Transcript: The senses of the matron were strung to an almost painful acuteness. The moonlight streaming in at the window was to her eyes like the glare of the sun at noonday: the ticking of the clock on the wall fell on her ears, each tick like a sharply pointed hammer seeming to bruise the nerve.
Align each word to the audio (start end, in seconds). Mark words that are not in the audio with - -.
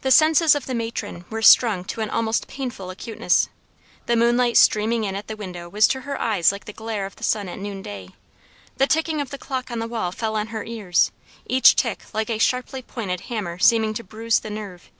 The 0.00 0.10
senses 0.10 0.56
of 0.56 0.66
the 0.66 0.74
matron 0.74 1.24
were 1.30 1.40
strung 1.40 1.84
to 1.84 2.00
an 2.00 2.10
almost 2.10 2.48
painful 2.48 2.90
acuteness. 2.90 3.48
The 4.06 4.16
moonlight 4.16 4.56
streaming 4.56 5.04
in 5.04 5.14
at 5.14 5.28
the 5.28 5.36
window 5.36 5.68
was 5.68 5.86
to 5.86 6.00
her 6.00 6.20
eyes 6.20 6.50
like 6.50 6.64
the 6.64 6.72
glare 6.72 7.06
of 7.06 7.14
the 7.14 7.22
sun 7.22 7.48
at 7.48 7.60
noonday: 7.60 8.08
the 8.78 8.88
ticking 8.88 9.20
of 9.20 9.30
the 9.30 9.38
clock 9.38 9.70
on 9.70 9.78
the 9.78 9.86
wall 9.86 10.10
fell 10.10 10.34
on 10.34 10.48
her 10.48 10.64
ears, 10.64 11.12
each 11.46 11.76
tick 11.76 12.12
like 12.12 12.28
a 12.28 12.38
sharply 12.38 12.82
pointed 12.82 13.20
hammer 13.30 13.56
seeming 13.60 13.94
to 13.94 14.02
bruise 14.02 14.40
the 14.40 14.50
nerve. 14.50 14.90